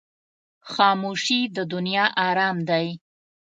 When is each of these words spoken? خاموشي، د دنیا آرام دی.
خاموشي، 0.71 1.39
د 1.55 1.57
دنیا 1.73 2.05
آرام 2.27 2.57
دی. 2.69 2.87